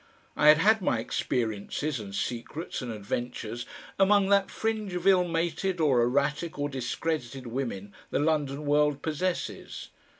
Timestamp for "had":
0.47-0.57, 0.57-0.81